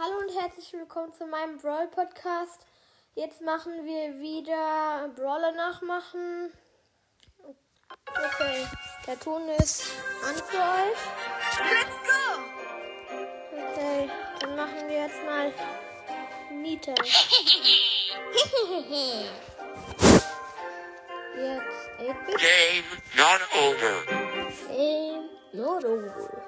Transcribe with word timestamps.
Hallo 0.00 0.16
und 0.18 0.40
herzlich 0.40 0.72
willkommen 0.74 1.12
zu 1.12 1.26
meinem 1.26 1.58
Brawl 1.58 1.88
Podcast. 1.88 2.64
Jetzt 3.16 3.40
machen 3.40 3.84
wir 3.84 4.20
wieder 4.20 5.08
Brawler 5.16 5.50
nachmachen. 5.50 6.52
Okay, 8.06 8.64
der 9.08 9.18
Ton 9.18 9.48
ist 9.48 9.90
an 10.24 10.36
für 10.36 10.56
euch. 10.56 11.00
Let's 11.72 11.96
go! 12.06 12.20
Okay, 13.50 14.08
dann 14.38 14.54
machen 14.54 14.86
wir 14.86 14.98
jetzt 14.98 15.20
mal 15.24 15.52
Nita. 16.52 16.94
Jetzt 21.36 21.88
8-Bit. 21.98 22.38
Game 22.38 22.84
not 23.16 23.40
over. 23.52 24.04
Game 24.68 25.28
not 25.52 25.84
over. 25.84 26.47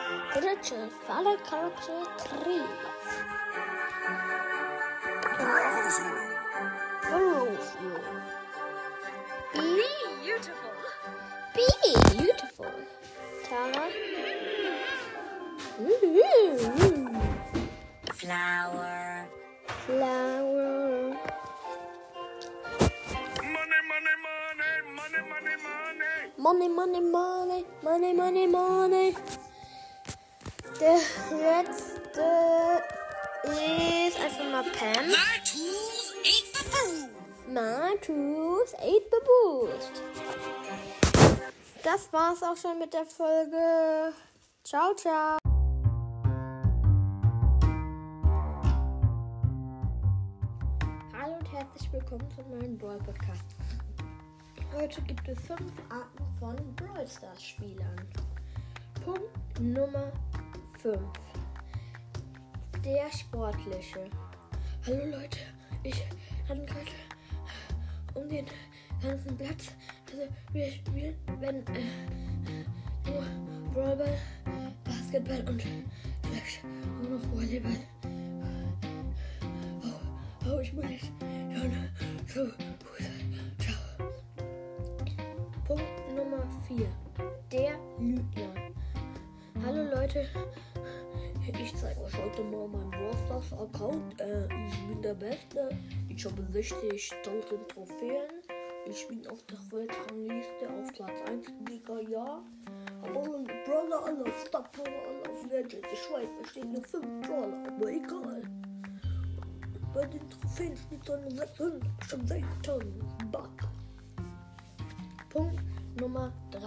Potential 0.33 0.89
Falle 1.07 1.37
Charakter 1.47 2.05
3. 2.19 2.61
Rose 7.11 7.71
Be 9.53 9.83
Beautiful! 10.23 10.71
Be 11.55 11.67
beautiful. 12.15 12.71
Tara. 13.43 13.89
Ooh. 15.81 17.09
Flower. 18.13 19.27
Flower. 19.85 21.17
Money, 23.41 23.79
money, 23.89 24.15
money, 24.25 24.71
money, 24.95 25.21
money, 25.29 25.55
money. 25.65 26.11
Money, 26.37 26.67
money, 26.69 27.01
money, 27.01 27.65
money, 27.83 28.13
money, 28.13 28.47
money. 28.47 29.15
Der 30.81 30.97
letzte 31.37 32.81
ist 33.43 34.19
einfach 34.19 34.51
mal 34.51 34.63
Pam. 34.63 35.09
My 35.09 35.37
tools 35.45 36.15
ain't 36.23 36.55
the 36.55 36.63
food! 36.71 37.09
My 37.47 37.95
Truth 38.01 38.73
8 38.79 39.09
Beboost. 39.11 40.01
Das 41.83 42.11
war's 42.11 42.41
auch 42.41 42.57
schon 42.57 42.79
mit 42.79 42.91
der 42.95 43.05
Folge. 43.05 44.11
Ciao, 44.63 44.95
ciao. 44.95 45.37
Hallo 51.13 51.35
und 51.37 51.51
herzlich 51.53 51.93
willkommen 51.93 52.27
zu 52.35 52.41
meinem 52.49 52.75
Brawl 52.79 52.97
Podcast. 52.97 53.45
Heute 54.75 54.99
gibt 55.03 55.27
es 55.27 55.39
fünf 55.41 55.73
Arten 55.91 56.25
von 56.39 56.55
Brawl 56.75 57.07
Stars 57.07 57.43
Spielern. 57.43 58.07
Punkt 59.05 59.59
Nummer 59.59 60.11
5. 60.81 60.97
Der 62.83 63.11
Sportliche. 63.15 64.09
Hallo 64.87 65.05
Leute, 65.11 65.37
ich 65.83 66.03
hatte 66.49 66.65
gerade 66.65 66.91
um 68.15 68.27
den 68.27 68.45
ganzen 68.99 69.37
Platz. 69.37 69.73
Also 70.11 70.23
wir 70.53 70.71
spielen, 70.71 71.15
wenn 71.39 71.57
äh, 71.67 72.65
nur 73.05 73.23
Brawlball, 73.71 74.17
Basketball 74.83 75.47
und 75.47 75.61
vielleicht 76.23 76.63
auch 76.65 77.09
noch 77.09 77.31
Volleyball. 77.31 77.77
Oh, 79.83 80.49
oh 80.49 80.59
ich 80.61 80.73
muss 80.73 80.85
jetzt 80.89 81.11
schon 81.53 81.71
so 82.25 82.43
gut 82.45 82.55
sein. 82.97 83.55
Ciao. 83.59 84.09
Punkt 85.63 86.15
Nummer 86.15 86.43
4. 86.67 86.87
Der 87.51 87.77
Lügner. 87.99 88.71
Hallo 89.63 89.83
Leute, 89.83 90.25
heute 92.03 92.43
mal 92.43 92.67
meinen 92.67 92.91
Brawl 92.91 93.15
Stars 93.25 93.53
Account. 93.53 94.19
Äh, 94.19 94.45
ich 94.67 94.87
bin 94.87 95.01
der 95.01 95.13
Beste. 95.13 95.69
Ich 96.09 96.25
habe 96.25 96.41
60.000 96.41 97.67
Trophäen. 97.67 98.29
Ich 98.87 99.07
bin 99.07 99.25
auf 99.27 99.43
der 99.43 99.59
Weltrangliste 99.71 100.69
auf 100.69 100.91
Platz 100.93 101.21
1 101.27 101.47
Liga, 101.69 101.99
ja. 102.09 102.43
Aber 103.03 103.21
Brawler 103.65 104.03
alle 104.05 104.23
auf 104.23 104.45
Star 104.47 104.63
Power, 104.71 104.87
alle 104.87 105.31
auf 105.31 105.45
Legend. 105.49 105.85
Ich 105.93 106.11
weiß, 106.11 106.29
da 106.41 106.49
stehen 106.49 106.71
nur 106.71 106.83
5 106.83 107.27
Brawler, 107.27 107.67
aber 107.67 107.91
egal. 107.91 108.41
Bei 109.93 110.05
den 110.05 110.29
Trophäen 110.29 110.75
steht 110.75 111.05
so 111.05 111.15
nur 111.17 111.31
600, 111.31 111.81
schon 112.07 112.25
60.000. 112.25 112.85
Buck. 113.31 113.49
Punkt 115.29 115.61
Nummer 115.99 116.33
3. 116.51 116.61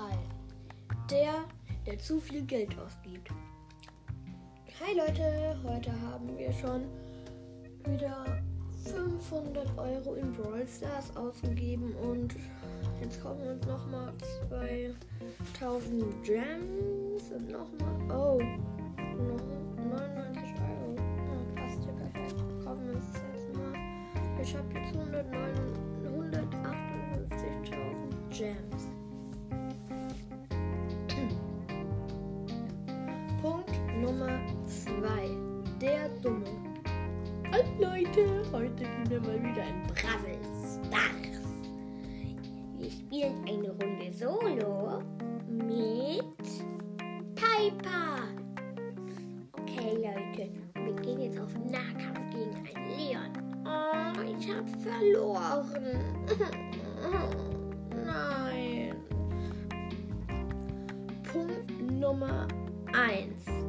Der, 1.11 1.45
der 1.87 1.99
zu 1.99 2.21
viel 2.21 2.43
Geld 2.43 2.79
ausgibt. 2.79 3.31
Hi 4.87 4.93
Leute, 4.95 5.57
heute 5.65 5.91
haben 6.03 6.37
wir 6.37 6.53
schon 6.53 6.83
wieder 7.87 8.43
500 8.85 9.67
Euro 9.79 10.13
in 10.13 10.31
Brawl 10.35 10.67
Stars 10.69 11.17
ausgegeben 11.17 11.95
und 12.03 12.37
jetzt 13.01 13.23
kommen 13.23 13.49
uns 13.49 13.65
nochmal 13.67 14.13
2000 14.51 16.23
Gems 16.23 17.31
und 17.35 17.51
nochmal, 17.51 17.97
oh, 18.11 18.39
noch 19.23 19.41
99 19.97 20.53
Euro. 20.61 20.97
Ja, 20.99 21.63
passt 21.63 21.83
ja 21.87 21.93
perfekt. 21.93 22.37
Kaufen 22.63 22.87
wir 22.87 22.97
uns 22.97 23.07
das 23.13 23.23
jetzt 23.33 23.57
mal. 23.57 23.73
Ich 24.43 24.55
habe 24.55 24.69
jetzt 24.75 24.95
109 24.95 25.55
158.000 27.33 28.39
Gems. 28.39 29.04
Nummer 34.05 34.39
2. 34.67 35.31
Der 35.81 36.11
Dumme. 36.21 36.45
Hallo 37.51 37.65
Leute, 37.81 38.43
heute 38.53 38.85
gehen 38.85 39.09
wir 39.09 39.21
mal 39.21 39.43
wieder 39.43 39.63
in 39.67 39.83
Bravel 39.85 40.39
Stars. 40.61 41.41
Wir 42.77 42.91
spielen 42.91 43.43
eine 43.49 43.71
Runde 43.71 44.13
Solo 44.13 45.03
mit 45.49 46.37
Piper. 47.35 48.29
Okay 49.53 49.95
Leute, 49.97 50.51
wir 50.75 50.95
gehen 51.01 51.21
jetzt 51.21 51.41
auf 51.41 51.55
Nahkampf 51.71 52.31
gegen 52.31 52.57
einen 52.77 52.91
Leon. 52.99 53.33
Oh, 53.65 54.21
ich 54.21 54.51
habe 54.51 54.69
verloren. 54.81 55.99
Nein. 58.05 58.97
Punkt 61.33 61.91
Nummer 61.91 62.47
1. 62.93 63.65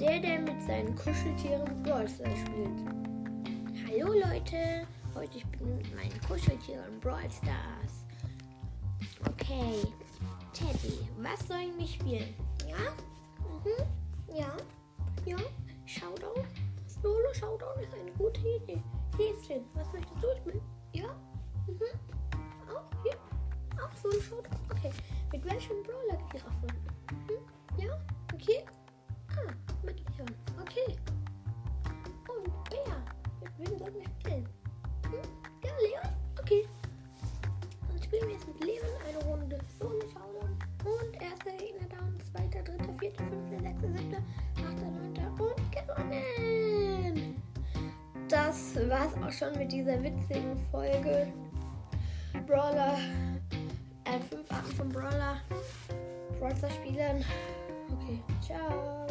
Der, 0.00 0.18
der 0.18 0.40
mit 0.40 0.60
seinen 0.62 0.94
Kuscheltieren 0.96 1.82
Brawl 1.84 2.08
Stars 2.08 2.38
spielt. 2.40 2.80
Hallo 3.86 4.12
Leute, 4.12 4.86
heute 5.14 5.38
ich 5.38 5.46
bin 5.46 5.76
mit 5.76 5.94
meinen 5.94 6.20
Kuscheltieren 6.26 6.98
Brawl 7.00 7.30
Stars. 7.30 8.04
Okay, 9.28 9.86
Teddy, 10.52 10.98
was 11.18 11.46
sollen 11.46 11.78
wir 11.78 11.86
spielen? 11.86 12.34
Ja? 12.68 12.76
Mhm. 13.38 14.36
Ja? 14.36 14.56
Ja? 15.26 15.36
Showdown? 15.86 16.44
Solo 16.86 17.32
Showdown 17.32 17.78
ist 17.80 17.94
eine 17.94 18.10
gute 18.18 18.40
Idee. 18.40 18.82
Häschen, 19.16 19.64
was 19.74 19.92
möchtest 19.92 20.22
du 20.22 20.26
spielen? 20.38 20.62
Ja? 20.92 21.06
Mhm. 21.68 22.68
Auch 22.68 23.02
hier? 23.04 23.16
Auch 23.80 23.96
Solo 23.96 24.20
Showdown? 24.20 24.58
Okay. 24.70 24.90
Siebter, 43.92 44.22
achter, 44.56 44.90
neunter 44.90 45.30
und 45.38 45.72
gewonnen. 45.72 47.42
Das 48.28 48.76
war's 48.88 49.14
auch 49.22 49.32
schon 49.32 49.58
mit 49.58 49.72
dieser 49.72 50.02
witzigen 50.02 50.56
Folge. 50.70 51.32
Brawler, 52.46 52.98
äh, 54.04 54.18
fünf 54.30 54.50
Arten 54.50 54.72
von 54.76 54.88
Brawler, 54.88 55.40
Brawler 56.38 56.70
Spielern. 56.70 57.24
Okay, 57.92 58.20
ciao. 58.40 59.03